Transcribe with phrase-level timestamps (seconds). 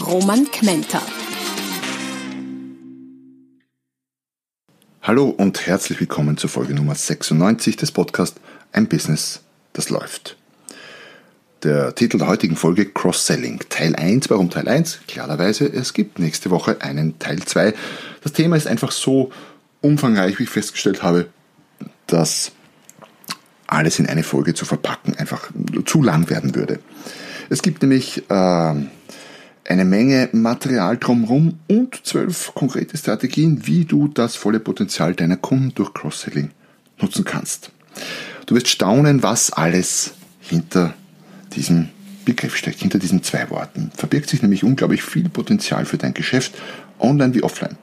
[0.00, 1.00] Roman Kmenter.
[5.00, 8.38] Hallo und herzlich willkommen zur Folge Nummer 96 des Podcasts
[8.72, 9.40] Ein Business,
[9.72, 10.36] das läuft.
[11.62, 13.60] Der Titel der heutigen Folge Cross-Selling.
[13.70, 14.28] Teil 1.
[14.28, 15.00] Warum Teil 1?
[15.08, 17.72] Klarerweise, es gibt nächste Woche einen Teil 2.
[18.22, 19.30] Das Thema ist einfach so
[19.80, 21.28] umfangreich, wie ich festgestellt habe,
[22.06, 22.52] dass
[23.66, 25.50] alles in eine Folge zu verpacken einfach
[25.86, 26.80] zu lang werden würde.
[27.48, 28.74] Es gibt nämlich äh,
[29.68, 35.72] eine Menge Material drumherum und zwölf konkrete Strategien, wie du das volle Potenzial deiner Kunden
[35.74, 36.50] durch Cross-Selling
[37.00, 37.70] nutzen kannst.
[38.46, 40.94] Du wirst staunen, was alles hinter
[41.54, 41.88] diesem
[42.24, 43.90] Begriff steckt, hinter diesen zwei Worten.
[43.96, 46.54] Verbirgt sich nämlich unglaublich viel Potenzial für dein Geschäft,
[46.98, 47.76] online wie offline.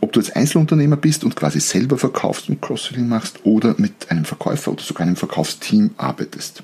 [0.00, 4.24] Ob du als Einzelunternehmer bist und quasi selber verkaufst und Cross-Selling machst oder mit einem
[4.24, 6.62] Verkäufer oder sogar einem Verkaufsteam arbeitest.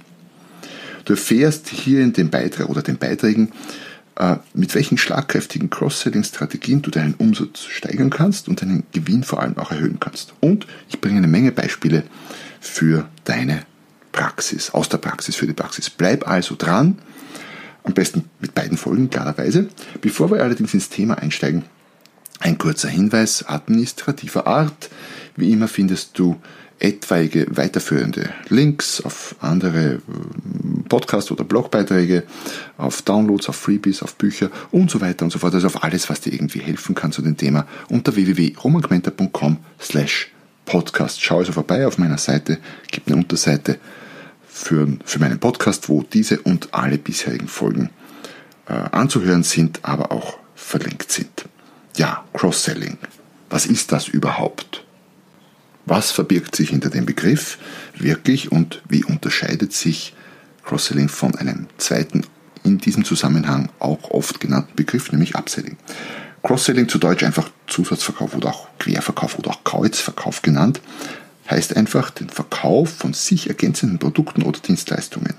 [1.05, 3.53] Du erfährst hier in dem Beitrag oder den Beiträgen,
[4.55, 9.71] mit welchen schlagkräftigen Cross-Selling-Strategien du deinen Umsatz steigern kannst und deinen Gewinn vor allem auch
[9.71, 10.33] erhöhen kannst.
[10.41, 12.03] Und ich bringe eine Menge Beispiele
[12.61, 13.65] für deine
[14.13, 15.91] Praxis, aus der Praxis für die Praxis.
[15.91, 16.99] Bleib also dran,
[17.85, 19.69] am besten mit beiden Folgen klarerweise.
[20.01, 21.65] Bevor wir allerdings ins Thema einsteigen,
[22.41, 24.91] ein kurzer Hinweis administrativer Art.
[25.37, 26.37] Wie immer findest du
[26.79, 30.01] etwaige weiterführende Links auf andere
[30.89, 32.25] Podcast- oder Blogbeiträge,
[32.79, 35.55] auf Downloads, auf Freebies, auf Bücher und so weiter und so fort.
[35.55, 40.31] Also auf alles, was dir irgendwie helfen kann zu dem Thema unter www.romangmenta.com slash
[40.65, 41.23] podcast.
[41.23, 42.59] Schau also vorbei auf meiner Seite,
[42.91, 43.79] gibt eine Unterseite
[44.47, 47.91] für, für meinen Podcast, wo diese und alle bisherigen Folgen
[48.69, 51.47] äh, anzuhören sind, aber auch verlinkt sind.
[51.97, 52.99] Ja, Cross-Selling.
[53.49, 54.85] Was ist das überhaupt?
[55.87, 57.59] Was verbirgt sich hinter dem Begriff
[57.95, 60.15] wirklich und wie unterscheidet sich
[60.67, 62.27] Cross-Selling von einem zweiten
[62.65, 65.77] in diesem Zusammenhang auch oft genannten Begriff, nämlich Upselling.
[66.43, 70.81] Cross-Selling zu Deutsch einfach Zusatzverkauf oder auch Querverkauf oder auch Kreuzverkauf genannt,
[71.49, 75.35] heißt einfach den Verkauf von sich ergänzenden Produkten oder Dienstleistungen.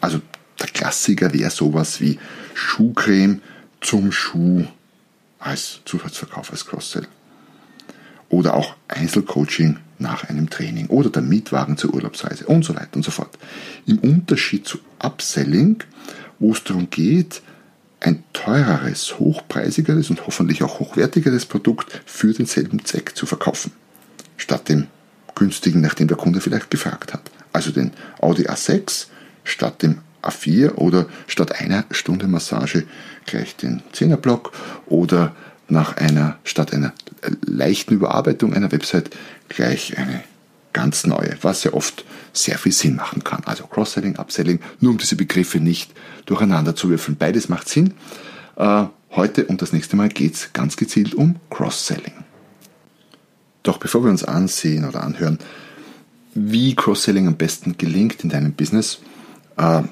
[0.00, 0.20] Also
[0.60, 2.18] der Klassiker wäre sowas wie
[2.54, 3.40] Schuhcreme
[3.80, 4.66] zum Schuh
[5.38, 7.06] als Zusatzverkauf, als Cross-Sell.
[8.32, 13.04] Oder auch Einzelcoaching nach einem Training oder der Mietwagen zur Urlaubsreise und so weiter und
[13.04, 13.38] so fort.
[13.86, 15.84] Im Unterschied zu Upselling,
[16.38, 17.42] wo es darum geht,
[18.00, 23.70] ein teureres, hochpreisigeres und hoffentlich auch hochwertigeres Produkt für denselben Zweck zu verkaufen,
[24.38, 24.88] statt dem
[25.34, 27.30] günstigen, nach dem der Kunde vielleicht gefragt hat.
[27.52, 29.08] Also den Audi A6
[29.44, 32.86] statt dem A4 oder statt einer Stunde Massage
[33.26, 34.52] gleich den 10er Block
[34.86, 35.36] oder
[35.68, 36.92] nach einer, statt einer
[37.44, 39.10] leichten Überarbeitung einer Website
[39.48, 40.22] gleich eine
[40.72, 43.42] ganz neue, was ja oft sehr viel Sinn machen kann.
[43.44, 45.92] Also Cross-Selling, Upselling, nur um diese Begriffe nicht
[46.26, 47.16] durcheinander zu würfeln.
[47.16, 47.94] Beides macht Sinn.
[48.56, 52.14] Äh, heute und das nächste Mal geht es ganz gezielt um Cross-Selling.
[53.62, 55.38] Doch bevor wir uns ansehen oder anhören,
[56.34, 59.00] wie Cross-Selling am besten gelingt in deinem Business,
[59.56, 59.82] äh,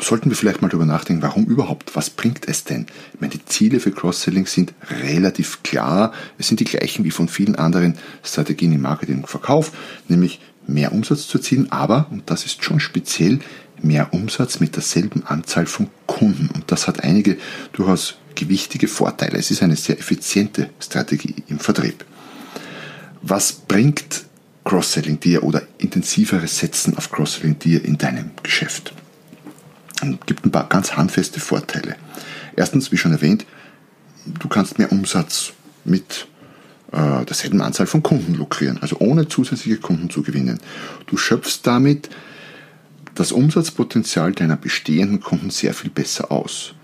[0.00, 1.96] sollten wir vielleicht mal darüber nachdenken, warum überhaupt?
[1.96, 2.86] Was bringt es denn?
[3.14, 4.72] Ich meine, die Ziele für Cross-Selling sind
[5.02, 6.12] relativ klar.
[6.38, 9.72] Es sind die gleichen wie von vielen anderen Strategien im Marketing und Verkauf,
[10.08, 13.40] nämlich mehr Umsatz zu erzielen, aber, und das ist schon speziell,
[13.82, 16.50] mehr Umsatz mit derselben Anzahl von Kunden.
[16.54, 17.36] Und das hat einige
[17.72, 19.38] durchaus gewichtige Vorteile.
[19.38, 22.04] Es ist eine sehr effiziente Strategie im Vertrieb.
[23.22, 24.24] Was bringt
[24.64, 28.92] Cross-Selling dir oder intensiveres Setzen auf Cross-Selling dir in deinem Geschäft?
[30.26, 31.96] Gibt ein paar ganz handfeste Vorteile.
[32.56, 33.46] Erstens, wie schon erwähnt,
[34.26, 35.52] du kannst mehr Umsatz
[35.84, 36.26] mit
[36.92, 40.58] äh, derselben Anzahl von Kunden lukrieren, also ohne zusätzliche Kunden zu gewinnen.
[41.06, 42.08] Du schöpfst damit
[43.14, 46.74] das Umsatzpotenzial deiner bestehenden Kunden sehr viel besser aus.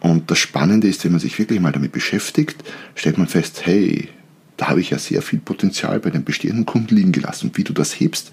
[0.00, 2.62] Und das Spannende ist, wenn man sich wirklich mal damit beschäftigt,
[2.94, 4.08] stellt man fest, hey,
[4.56, 7.48] da habe ich ja sehr viel Potenzial bei den bestehenden Kunden liegen gelassen.
[7.48, 8.32] Und wie du das hebst,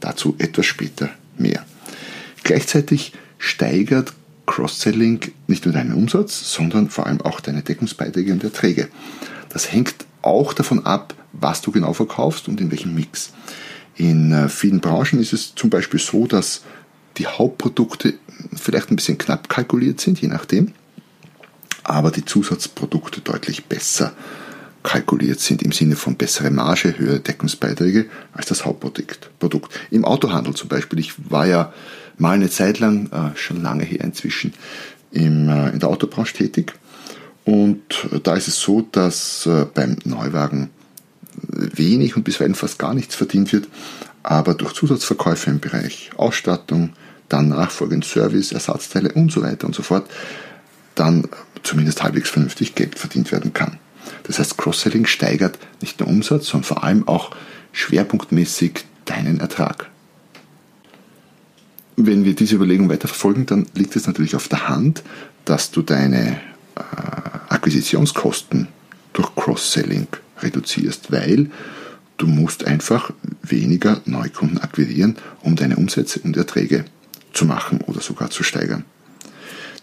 [0.00, 1.64] dazu etwas später mehr.
[2.42, 4.12] Gleichzeitig steigert
[4.46, 8.88] Cross-Selling nicht nur deinen Umsatz, sondern vor allem auch deine Deckungsbeiträge und Erträge.
[9.48, 13.32] Das hängt auch davon ab, was du genau verkaufst und in welchem Mix.
[13.96, 16.62] In äh, vielen Branchen ist es zum Beispiel so, dass
[17.16, 18.14] die Hauptprodukte
[18.54, 20.72] vielleicht ein bisschen knapp kalkuliert sind, je nachdem.
[21.84, 24.12] aber die Zusatzprodukte deutlich besser
[24.82, 29.30] kalkuliert sind im Sinne von bessere Marge, höhere Deckungsbeiträge als das Hauptprodukt.
[29.38, 29.72] Produkt.
[29.90, 31.72] Im Autohandel zum Beispiel, ich war ja
[32.20, 34.54] mal eine Zeit lang, äh, schon lange her inzwischen,
[35.10, 36.74] im, äh, in der Autobranche tätig
[37.44, 40.70] und da ist es so, dass äh, beim Neuwagen
[41.42, 43.68] wenig und bisweilen fast gar nichts verdient wird,
[44.22, 46.90] aber durch Zusatzverkäufe im Bereich Ausstattung,
[47.28, 50.08] dann nachfolgend Service, Ersatzteile und so weiter und so fort,
[50.94, 51.28] dann
[51.62, 53.78] zumindest halbwegs vernünftig Geld verdient werden kann.
[54.24, 57.30] Das heißt, Cross-Selling steigert nicht nur Umsatz, sondern vor allem auch
[57.72, 59.90] schwerpunktmäßig deinen Ertrag.
[62.06, 65.02] Wenn wir diese Überlegung weiterverfolgen, dann liegt es natürlich auf der Hand,
[65.44, 66.40] dass du deine
[66.74, 66.80] äh,
[67.50, 68.68] Akquisitionskosten
[69.12, 70.06] durch Cross-Selling
[70.40, 71.50] reduzierst, weil
[72.16, 73.12] du musst einfach
[73.42, 76.86] weniger Neukunden akquirieren, um deine Umsätze und Erträge
[77.34, 78.86] zu machen oder sogar zu steigern.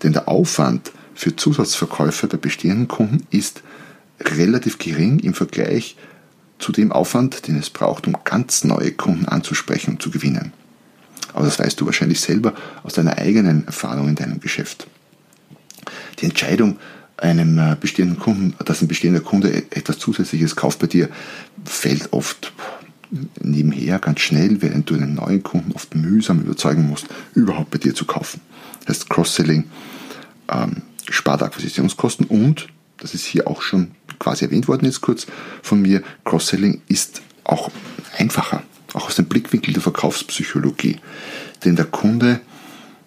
[0.02, 3.62] Denn der Aufwand für Zusatzverkäufe bei bestehenden Kunden ist
[4.20, 5.96] relativ gering im Vergleich
[6.58, 10.52] zu dem Aufwand, den es braucht, um ganz neue Kunden anzusprechen und zu gewinnen.
[11.38, 14.88] Aber das weißt du wahrscheinlich selber aus deiner eigenen Erfahrung in deinem Geschäft.
[16.18, 16.80] Die Entscheidung,
[17.16, 21.10] einem äh, bestehenden Kunden, dass ein bestehender Kunde e-, etwas Zusätzliches kauft bei dir,
[21.64, 22.54] fällt oft
[23.40, 27.06] nebenher ganz schnell, während du einen neuen Kunden oft mühsam überzeugen musst,
[27.36, 28.42] überhaupt bei dir zu kaufen.
[28.88, 29.66] Das heißt, Cross-Selling
[30.52, 32.66] ähm, spart Akquisitionskosten und,
[32.98, 35.28] das ist hier auch schon quasi erwähnt worden jetzt kurz
[35.62, 37.70] von mir, Cross-Selling ist auch
[38.18, 38.64] einfacher,
[38.98, 40.98] auch aus dem Blickwinkel der Verkaufspsychologie.
[41.64, 42.42] Denn der Kunde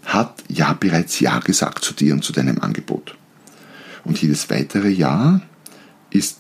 [0.05, 3.17] hat ja bereits Ja gesagt zu dir und zu deinem Angebot.
[4.05, 5.43] Und jedes weitere Ja
[6.11, 6.39] ist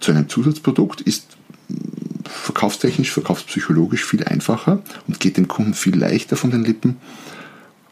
[0.00, 1.26] zu einem Zusatzprodukt, ist
[2.24, 6.96] verkaufstechnisch, verkaufspsychologisch viel einfacher und geht dem Kunden viel leichter von den Lippen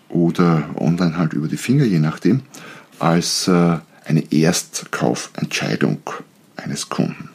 [0.09, 2.43] oder online halt über die Finger, je nachdem,
[2.99, 6.01] als äh, eine Erstkaufentscheidung
[6.57, 7.31] eines Kunden.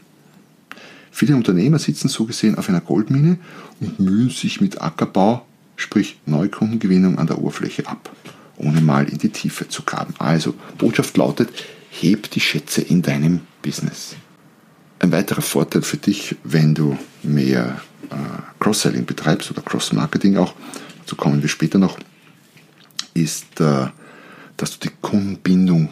[1.11, 3.37] Viele Unternehmer sitzen so gesehen auf einer Goldmine
[3.81, 8.09] und mühen sich mit Ackerbau, sprich Neukundengewinnung an der Oberfläche ab,
[8.57, 10.13] ohne mal in die Tiefe zu graben.
[10.17, 11.49] Also, Botschaft lautet,
[11.89, 14.15] heb die Schätze in deinem Business.
[14.99, 18.15] Ein weiterer Vorteil für dich, wenn du mehr äh,
[18.59, 20.53] Cross-Selling betreibst oder Cross-Marketing auch,
[20.99, 21.99] dazu kommen wir später noch,
[23.13, 23.87] ist, äh,
[24.57, 25.89] dass du die Kundenbindung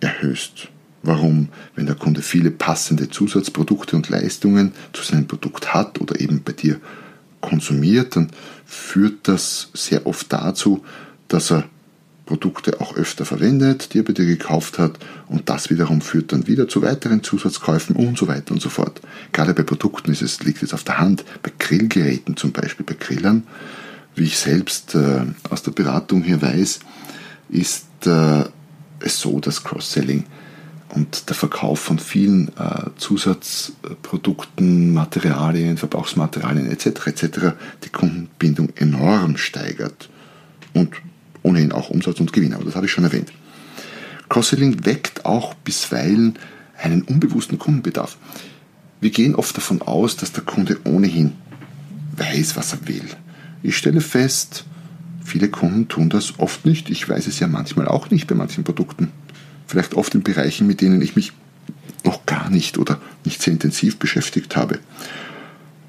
[0.00, 0.68] erhöhst.
[1.06, 1.48] Warum?
[1.76, 6.52] Wenn der Kunde viele passende Zusatzprodukte und Leistungen zu seinem Produkt hat oder eben bei
[6.52, 6.80] dir
[7.40, 8.30] konsumiert, dann
[8.64, 10.84] führt das sehr oft dazu,
[11.28, 11.64] dass er
[12.26, 14.98] Produkte auch öfter verwendet, die er bei dir gekauft hat
[15.28, 19.00] und das wiederum führt dann wieder zu weiteren Zusatzkäufen und so weiter und so fort.
[19.30, 22.96] Gerade bei Produkten ist es, liegt es auf der Hand, bei Grillgeräten zum Beispiel, bei
[22.98, 23.44] Grillern,
[24.16, 26.80] wie ich selbst äh, aus der Beratung hier weiß,
[27.48, 28.44] ist äh,
[28.98, 30.24] es so, dass Cross-Selling
[30.94, 37.06] und der Verkauf von vielen äh, Zusatzprodukten, Materialien, Verbrauchsmaterialien etc.
[37.06, 37.38] etc.
[37.84, 40.08] die Kundenbindung enorm steigert
[40.74, 40.90] und
[41.42, 43.32] ohnehin auch Umsatz und Gewinn, aber das habe ich schon erwähnt.
[44.28, 46.38] Cross-Selling weckt auch bisweilen
[46.80, 48.16] einen unbewussten Kundenbedarf.
[49.00, 51.32] Wir gehen oft davon aus, dass der Kunde ohnehin
[52.16, 53.04] weiß, was er will.
[53.62, 54.64] Ich stelle fest,
[55.24, 56.90] viele Kunden tun das oft nicht.
[56.90, 59.12] Ich weiß es ja manchmal auch nicht bei manchen Produkten
[59.66, 61.32] vielleicht oft in Bereichen, mit denen ich mich
[62.04, 64.78] noch gar nicht oder nicht sehr intensiv beschäftigt habe.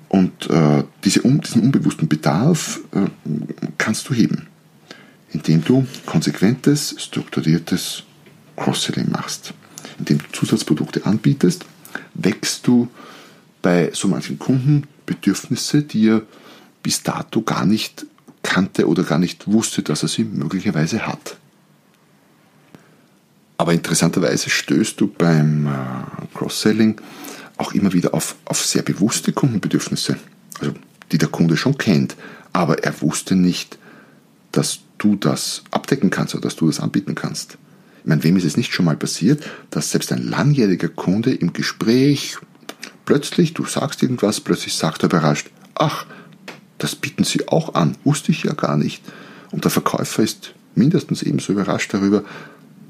[0.10, 3.08] Und äh, diese, um, diesen unbewussten Bedarf äh,
[3.78, 4.48] kannst du heben,
[5.32, 8.04] indem du konsequentes, strukturiertes
[8.56, 9.54] Cross-Selling machst.
[10.00, 11.66] Indem du Zusatzprodukte anbietest,
[12.14, 12.88] wächst du
[13.62, 16.22] bei so manchen Kunden Bedürfnisse, die er
[16.84, 18.06] bis dato gar nicht
[18.44, 21.38] kannte oder gar nicht wusste, dass er sie möglicherweise hat.
[23.58, 27.02] Aber interessanterweise stößt du beim äh, Cross-Selling
[27.58, 30.18] auch immer wieder auf, auf sehr bewusste Kundenbedürfnisse,
[30.60, 30.74] also
[31.12, 32.16] die der Kunde schon kennt,
[32.54, 33.80] aber er wusste nicht,
[34.52, 37.58] dass du das abdecken kannst oder dass du das anbieten kannst.
[38.02, 41.54] Ich meine, wem ist es nicht schon mal passiert, dass selbst ein langjähriger Kunde im
[41.54, 42.38] Gespräch
[43.06, 46.06] plötzlich, du sagst irgendwas, plötzlich sagt er überrascht, ach,
[46.78, 49.04] das bieten sie auch an, wusste ich ja gar nicht.
[49.52, 52.24] Und der Verkäufer ist mindestens ebenso überrascht darüber,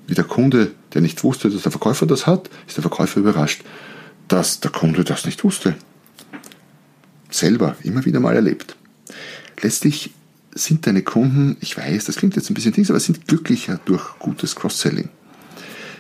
[0.08, 3.64] wie der Kunde, der nicht wusste, dass der Verkäufer das hat, ist der Verkäufer überrascht,
[4.28, 5.76] dass der Kunde das nicht wusste.
[7.30, 8.76] Selber immer wieder mal erlebt.
[9.62, 10.12] Letztlich
[10.56, 14.18] sind deine Kunden, ich weiß, das klingt jetzt ein bisschen Dings, aber sind glücklicher durch
[14.20, 15.10] gutes Cross-Selling.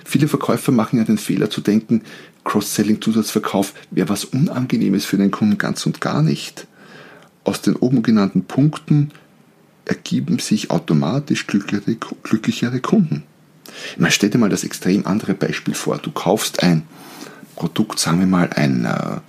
[0.05, 2.01] Viele Verkäufer machen ja den Fehler zu denken,
[2.45, 6.65] Cross-Selling, Zusatzverkauf wäre was Unangenehmes für den Kunden ganz und gar nicht.
[7.43, 9.11] Aus den oben genannten Punkten
[9.83, 13.23] ergeben sich automatisch glücklichere, glücklichere Kunden.
[13.97, 15.97] Man stell dir mal das extrem andere Beispiel vor.
[15.97, 16.83] Du kaufst ein
[17.55, 19.19] Produkt, sagen wir mal ein äh,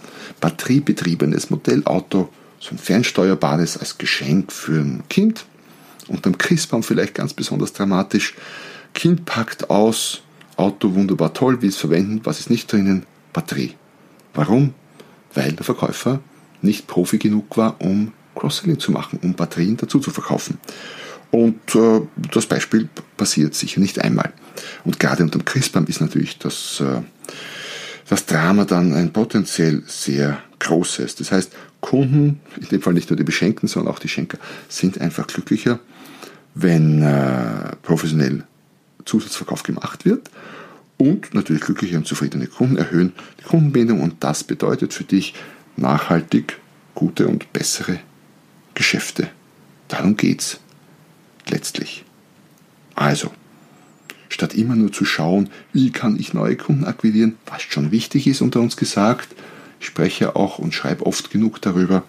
[0.40, 2.28] batteriebetriebenes Modellauto,
[2.61, 5.47] so ein fernsteuerbares als Geschenk für ein Kind.
[6.09, 8.35] Unterm Christbaum vielleicht ganz besonders dramatisch.
[8.95, 10.23] Kind packt aus,
[10.57, 13.07] Auto wunderbar toll, will es verwenden, was ist nicht drinnen?
[13.33, 13.75] Batterie.
[14.35, 14.75] Warum?
[15.35, 16.21] Weil der Verkäufer
[16.62, 20.59] nicht Profi genug war, um Cross-Selling zu machen, um Batterien dazu zu verkaufen.
[21.30, 22.00] Und äh,
[22.32, 24.32] das Beispiel passiert sicher nicht einmal.
[24.85, 27.02] Und gerade unter dem Christbaum ist natürlich das, äh,
[28.08, 31.16] das Drama dann ein potenziell sehr großes.
[31.16, 35.00] Das heißt, Kunden, in dem Fall nicht nur die Beschenkten, sondern auch die Schenker, sind
[35.00, 35.78] einfach glücklicher,
[36.54, 38.44] wenn äh, professionell
[39.04, 40.30] Zusatzverkauf gemacht wird.
[40.97, 45.35] Und natürlich glückliche und zufriedene Kunden erhöhen die Kundenbindung und das bedeutet für dich
[45.76, 46.58] nachhaltig
[46.97, 48.00] gute und bessere
[48.75, 49.28] Geschäfte.
[49.87, 50.58] Darum geht's
[51.50, 52.05] letztlich.
[52.95, 53.31] Also,
[54.28, 58.40] statt immer nur zu schauen, wie kann ich neue Kunden akquirieren, was schon wichtig ist
[58.40, 59.28] unter uns gesagt,
[59.81, 62.02] ich spreche auch und schreibe oft genug darüber,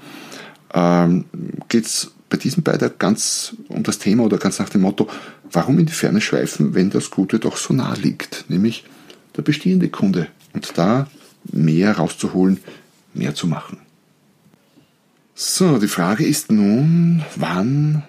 [0.73, 1.25] ähm,
[1.67, 5.09] geht es bei diesem Beitrag ganz um das Thema oder ganz nach dem Motto,
[5.51, 8.85] warum in die Ferne schweifen, wenn das Gute doch so nah liegt, nämlich
[9.35, 11.07] der bestehende Kunde und da
[11.51, 12.59] mehr rauszuholen,
[13.13, 13.79] mehr zu machen.
[15.33, 18.03] So, die Frage ist nun, wann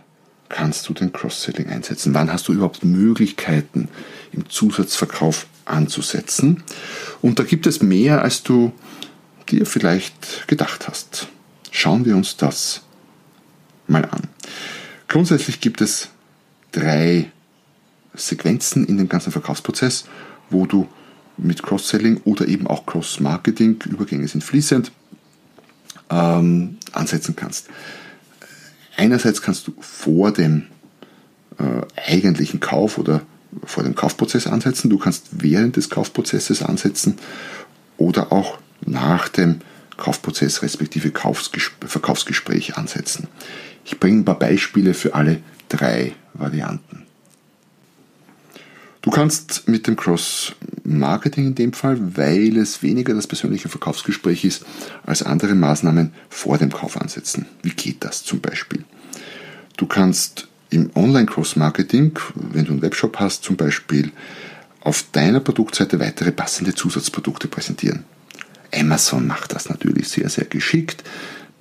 [0.51, 2.13] kannst du den Cross-Selling einsetzen?
[2.13, 3.89] Wann hast du überhaupt Möglichkeiten
[4.33, 6.63] im Zusatzverkauf anzusetzen?
[7.23, 8.73] Und da gibt es mehr, als du
[9.49, 11.29] dir vielleicht gedacht hast.
[11.71, 12.83] Schauen wir uns das
[13.87, 14.23] mal an.
[15.09, 16.09] Grundsätzlich gibt es
[16.73, 17.31] drei
[18.15, 20.05] Sequenzen in dem ganzen Verkaufsprozess,
[20.51, 20.89] wo du
[21.37, 24.93] mit Cross-Selling oder eben auch Cross-Marketing, Übergänge sind fließend,
[26.11, 27.69] ähm, ansetzen kannst.
[29.01, 30.67] Einerseits kannst du vor dem
[31.59, 33.23] äh, eigentlichen Kauf oder
[33.65, 37.17] vor dem Kaufprozess ansetzen, du kannst während des Kaufprozesses ansetzen
[37.97, 39.61] oder auch nach dem
[39.97, 43.29] Kaufprozess respektive Verkaufsgespräch ansetzen.
[43.87, 45.41] Ich bringe ein paar Beispiele für alle
[45.71, 47.07] drei Varianten.
[49.03, 54.67] Du kannst mit dem Cross-Marketing in dem Fall, weil es weniger das persönliche Verkaufsgespräch ist,
[55.07, 57.47] als andere Maßnahmen vor dem Kauf ansetzen.
[57.63, 58.85] Wie geht das zum Beispiel?
[59.79, 64.13] Du kannst im Online-Cross-Marketing, wenn du einen Webshop hast, zum Beispiel
[64.81, 68.05] auf deiner Produktseite weitere passende Zusatzprodukte präsentieren.
[68.73, 71.03] Amazon macht das natürlich sehr, sehr geschickt.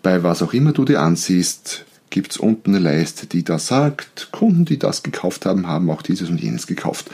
[0.04, 4.30] Bei was auch immer du dir ansiehst, gibt es unten eine Leiste, die da sagt,
[4.32, 7.10] Kunden, die das gekauft haben, haben auch dieses und jenes gekauft.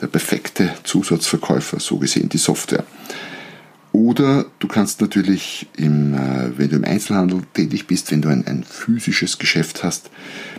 [0.00, 2.84] Der perfekte Zusatzverkäufer, so gesehen die Software.
[3.92, 8.46] Oder du kannst natürlich, im, äh, wenn du im Einzelhandel tätig bist, wenn du ein,
[8.46, 10.10] ein physisches Geschäft hast,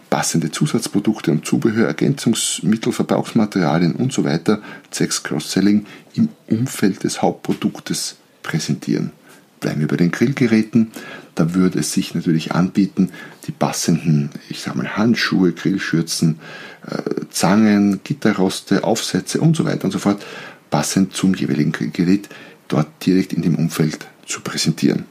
[0.09, 8.17] passende Zusatzprodukte und Zubehör, Ergänzungsmittel, Verbrauchsmaterialien und so weiter, zwecks Cross-Selling im Umfeld des Hauptproduktes
[8.41, 9.11] präsentieren.
[9.59, 10.91] Bleiben wir bei den Grillgeräten.
[11.35, 13.11] Da würde es sich natürlich anbieten,
[13.47, 16.39] die passenden, ich sage mal, Handschuhe, Grillschürzen,
[16.85, 20.25] äh, Zangen, Gitterroste, Aufsätze und so weiter und so fort,
[20.69, 22.29] passend zum jeweiligen Grillgerät
[22.67, 25.05] dort direkt in dem Umfeld zu präsentieren.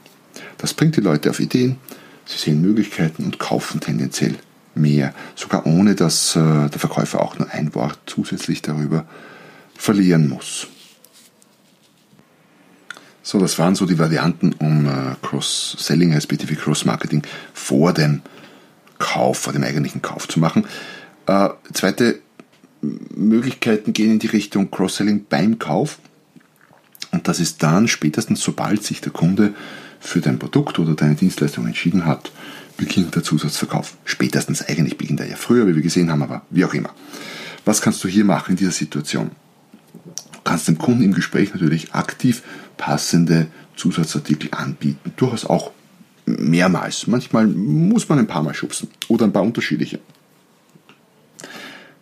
[0.57, 1.77] Das bringt die Leute auf Ideen,
[2.25, 4.35] sie sehen Möglichkeiten und kaufen tendenziell
[4.75, 6.39] mehr, sogar ohne dass äh,
[6.69, 9.05] der Verkäufer auch nur ein Wort zusätzlich darüber
[9.75, 10.67] verlieren muss.
[13.29, 17.21] So, das waren so die Varianten, um äh, Cross-Selling respektive Cross-Marketing
[17.53, 18.23] vor dem
[18.97, 20.65] Kauf, vor dem eigentlichen Kauf zu machen.
[21.27, 22.21] Äh, zweite
[22.81, 25.99] Möglichkeiten gehen in die Richtung Cross-Selling beim Kauf.
[27.11, 29.53] Und das ist dann spätestens, sobald sich der Kunde
[29.99, 32.31] für dein Produkt oder deine Dienstleistung entschieden hat,
[32.77, 33.95] beginnt der Zusatzverkauf.
[34.05, 36.95] Spätestens eigentlich beginnt er ja früher, wie wir gesehen haben, aber wie auch immer.
[37.63, 39.29] Was kannst du hier machen in dieser Situation?
[40.39, 42.43] Du kannst dem Kunden im Gespräch natürlich aktiv
[42.77, 45.11] passende Zusatzartikel anbieten.
[45.17, 45.71] Durchaus auch
[46.25, 47.07] mehrmals.
[47.07, 49.99] Manchmal muss man ein paar Mal schubsen oder ein paar unterschiedliche.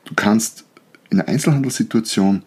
[0.06, 0.65] Du kannst
[1.10, 2.44] in der Einzelhandelssituation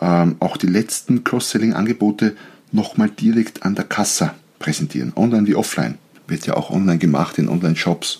[0.00, 2.36] ähm, auch die letzten Cross-Selling-Angebote
[2.70, 5.96] nochmal direkt an der Kasse präsentieren, online wie offline.
[6.26, 8.18] Wird ja auch online gemacht in Online-Shops.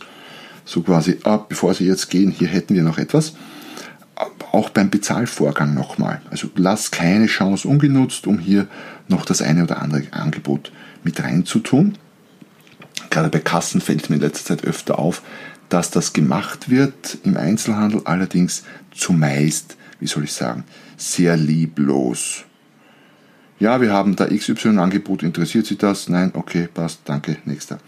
[0.64, 3.34] So quasi, ah, bevor Sie jetzt gehen, hier hätten wir noch etwas
[4.54, 6.23] auch beim Bezahlvorgang nochmal.
[6.30, 8.68] Also lass keine Chance ungenutzt, um hier
[9.08, 10.70] noch das eine oder andere Angebot
[11.02, 11.99] mit reinzutun.
[13.11, 15.23] Gerade bei Kassen fällt mir in letzter Zeit öfter auf,
[15.68, 18.62] dass das gemacht wird im Einzelhandel, allerdings
[18.94, 20.62] zumeist, wie soll ich sagen,
[20.96, 22.44] sehr lieblos.
[23.58, 26.08] Ja, wir haben da XY-Angebot, interessiert Sie das?
[26.08, 27.78] Nein, okay, passt, danke, nächster.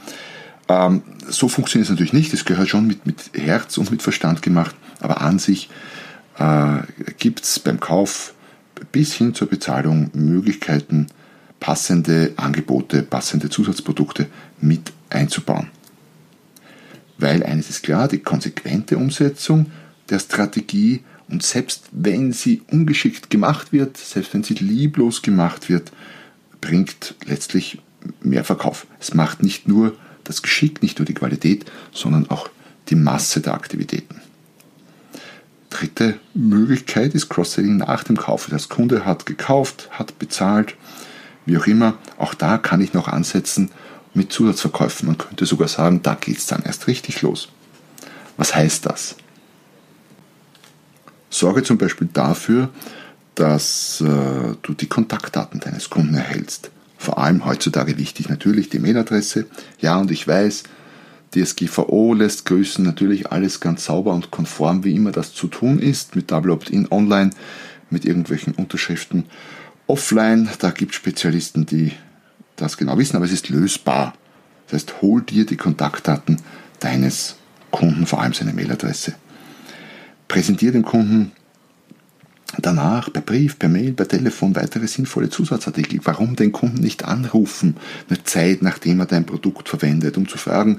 [0.68, 4.42] Ähm, so funktioniert es natürlich nicht, es gehört schon mit, mit Herz und mit Verstand
[4.42, 5.70] gemacht, aber an sich
[6.38, 6.78] äh,
[7.18, 8.34] gibt es beim Kauf
[8.92, 11.06] bis hin zur Bezahlung Möglichkeiten,
[11.60, 14.26] passende Angebote, passende Zusatzprodukte
[14.60, 15.68] mit einzubauen.
[17.18, 19.66] Weil eines ist klar, die konsequente Umsetzung
[20.10, 25.90] der Strategie und selbst wenn sie ungeschickt gemacht wird, selbst wenn sie lieblos gemacht wird,
[26.60, 27.80] bringt letztlich
[28.20, 28.86] mehr Verkauf.
[29.00, 32.48] Es macht nicht nur das Geschick, nicht nur die Qualität, sondern auch
[32.88, 34.20] die Masse der Aktivitäten.
[35.78, 38.48] Dritte Möglichkeit ist Cross-Selling nach dem Kauf.
[38.50, 40.74] Das Kunde hat gekauft, hat bezahlt,
[41.44, 41.98] wie auch immer.
[42.16, 43.70] Auch da kann ich noch ansetzen
[44.14, 45.06] mit Zusatzverkäufen.
[45.06, 47.50] Man könnte sogar sagen, da geht es dann erst richtig los.
[48.38, 49.16] Was heißt das?
[51.28, 52.70] Sorge zum Beispiel dafür,
[53.34, 56.70] dass äh, du die Kontaktdaten deines Kunden erhältst.
[56.96, 59.44] Vor allem heutzutage wichtig natürlich die Mailadresse.
[59.78, 60.62] Ja, und ich weiß,
[61.36, 66.16] DSGVO lässt grüßen, natürlich alles ganz sauber und konform, wie immer das zu tun ist,
[66.16, 67.30] mit Double Opt-in online,
[67.90, 69.24] mit irgendwelchen Unterschriften
[69.86, 70.48] offline.
[70.58, 71.92] Da gibt es Spezialisten, die
[72.56, 74.14] das genau wissen, aber es ist lösbar.
[74.66, 76.40] Das heißt, hol dir die Kontaktdaten
[76.80, 77.36] deines
[77.70, 79.14] Kunden, vor allem seine Mailadresse.
[80.28, 81.32] Präsentiere dem Kunden
[82.58, 86.00] danach per Brief, per Mail, per Telefon weitere sinnvolle Zusatzartikel.
[86.04, 87.76] Warum den Kunden nicht anrufen,
[88.08, 90.78] eine Zeit nachdem er dein Produkt verwendet, um zu fragen,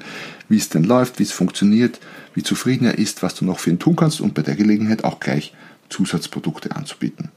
[0.49, 1.99] wie es denn läuft, wie es funktioniert,
[2.33, 5.03] wie zufrieden er ist, was du noch für ihn tun kannst und bei der Gelegenheit
[5.03, 5.53] auch gleich
[5.89, 7.29] Zusatzprodukte anzubieten.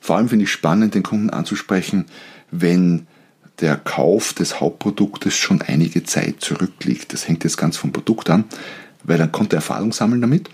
[0.00, 2.06] Vor allem finde ich spannend, den Kunden anzusprechen,
[2.50, 3.06] wenn
[3.60, 7.12] der Kauf des Hauptproduktes schon einige Zeit zurückliegt.
[7.12, 8.44] Das hängt jetzt ganz vom Produkt an,
[9.04, 10.48] weil dann konnte er Erfahrung sammeln damit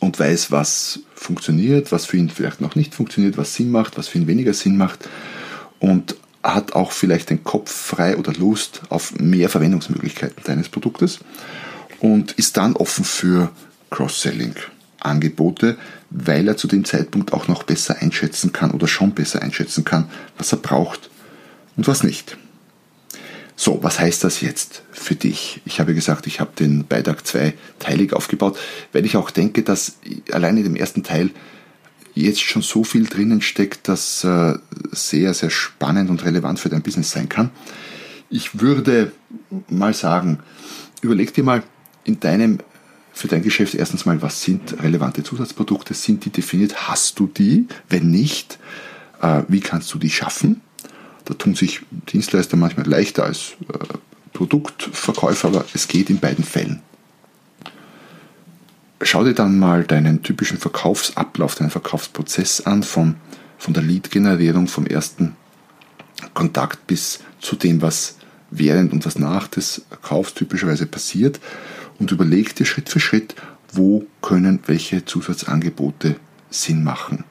[0.00, 4.08] und weiß, was funktioniert, was für ihn vielleicht noch nicht funktioniert, was Sinn macht, was
[4.08, 5.08] für ihn weniger Sinn macht
[5.80, 11.18] und hat auch vielleicht den Kopf frei oder Lust auf mehr Verwendungsmöglichkeiten deines Produktes
[12.00, 13.50] und ist dann offen für
[13.90, 15.76] Cross-Selling-Angebote,
[16.10, 20.08] weil er zu dem Zeitpunkt auch noch besser einschätzen kann oder schon besser einschätzen kann,
[20.36, 21.10] was er braucht
[21.76, 22.36] und was nicht.
[23.60, 25.60] So, was heißt das jetzt für dich?
[25.64, 28.56] Ich habe gesagt, ich habe den Beitrag zweiteilig aufgebaut,
[28.92, 29.96] weil ich auch denke, dass
[30.30, 31.30] allein in dem ersten Teil
[32.14, 34.54] jetzt schon so viel drinnen steckt, das äh,
[34.92, 37.50] sehr, sehr spannend und relevant für dein Business sein kann.
[38.30, 39.10] Ich würde
[39.68, 40.38] mal sagen,
[41.02, 41.64] überleg dir mal
[42.04, 42.60] in deinem,
[43.12, 45.94] für dein Geschäft erstens mal, was sind relevante Zusatzprodukte?
[45.94, 46.88] Sind die definiert?
[46.88, 47.66] Hast du die?
[47.88, 48.60] Wenn nicht,
[49.20, 50.60] äh, wie kannst du die schaffen?
[51.28, 53.98] Da tun sich Dienstleister manchmal leichter als äh,
[54.32, 56.80] Produktverkäufer, aber es geht in beiden Fällen.
[59.02, 63.16] Schau dir dann mal deinen typischen Verkaufsablauf, deinen Verkaufsprozess an, von,
[63.58, 65.36] von der Lead-Generierung, vom ersten
[66.32, 68.16] Kontakt bis zu dem, was
[68.50, 71.40] während und was nach des Kaufs typischerweise passiert
[71.98, 73.34] und überleg dir Schritt für Schritt,
[73.70, 76.16] wo können welche Zusatzangebote
[76.48, 77.24] Sinn machen.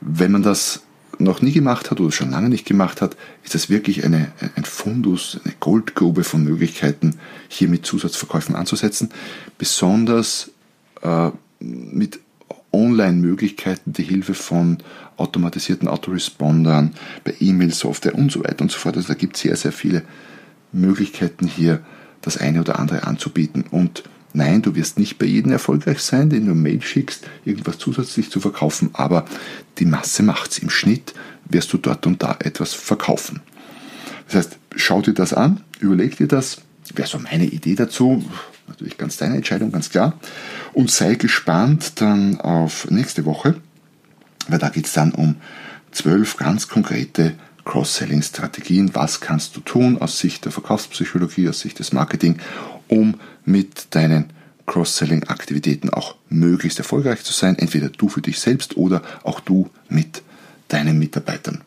[0.00, 0.83] Wenn man das
[1.18, 4.64] noch nie gemacht hat oder schon lange nicht gemacht hat, ist das wirklich eine, ein
[4.64, 7.16] Fundus, eine Goldgrube von Möglichkeiten,
[7.48, 9.10] hier mit Zusatzverkäufen anzusetzen.
[9.58, 10.50] Besonders
[11.02, 12.20] äh, mit
[12.72, 14.78] Online-Möglichkeiten, die Hilfe von
[15.16, 18.96] automatisierten Autorespondern, bei E-Mail-Software und so weiter und so fort.
[18.96, 20.02] Also da gibt es sehr, sehr viele
[20.72, 21.80] Möglichkeiten hier,
[22.20, 23.64] das eine oder andere anzubieten.
[23.70, 24.02] Und
[24.36, 28.40] Nein, du wirst nicht bei jedem erfolgreich sein, den du Mail schickst, irgendwas zusätzlich zu
[28.40, 29.24] verkaufen, aber
[29.78, 30.58] die Masse macht's.
[30.58, 31.14] Im Schnitt
[31.48, 33.40] wirst du dort und da etwas verkaufen.
[34.26, 36.62] Das heißt, schau dir das an, überleg dir das,
[36.96, 38.24] wäre so meine Idee dazu,
[38.66, 40.14] natürlich ganz deine Entscheidung, ganz klar,
[40.72, 43.54] und sei gespannt dann auf nächste Woche,
[44.48, 45.36] weil da geht's dann um
[45.92, 48.94] zwölf ganz konkrete Cross-Selling-Strategien.
[48.94, 52.38] Was kannst du tun aus Sicht der Verkaufspsychologie, aus Sicht des Marketing,
[52.88, 54.30] um mit deinen
[54.66, 57.56] Cross-Selling-Aktivitäten auch möglichst erfolgreich zu sein.
[57.58, 60.22] Entweder du für dich selbst oder auch du mit
[60.68, 61.60] deinen Mitarbeitern.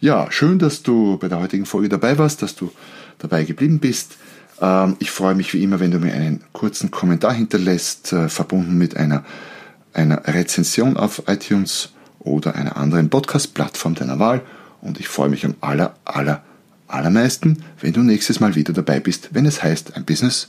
[0.00, 2.70] Ja, schön, dass du bei der heutigen Folge dabei warst, dass du
[3.18, 4.16] dabei geblieben bist.
[4.60, 8.78] Ähm, ich freue mich wie immer, wenn du mir einen kurzen Kommentar hinterlässt, äh, verbunden
[8.78, 9.24] mit einer,
[9.92, 14.42] einer Rezension auf iTunes oder einer anderen Podcast-Plattform deiner Wahl.
[14.80, 16.42] Und ich freue mich am aller, aller,
[16.86, 20.48] allermeisten, wenn du nächstes Mal wieder dabei bist, wenn es heißt, ein Business